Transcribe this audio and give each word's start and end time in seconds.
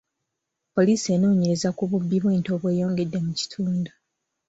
Poliisi 0.75 1.07
enoonyereza 1.15 1.69
ku 1.77 1.83
bubbi 1.89 2.17
bw'ente 2.23 2.49
obweyongedde 2.55 3.17
mu 3.25 3.31
kitundu. 3.39 3.91